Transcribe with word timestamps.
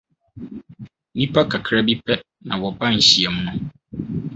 Nnipa 1.11 1.41
kakraa 1.51 1.85
bi 1.87 1.93
pɛ 2.05 2.13
na 2.47 2.53
wɔba 2.61 2.85
nhyiam 2.95 3.35
no. 3.45 3.51